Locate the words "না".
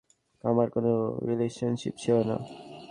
2.23-2.37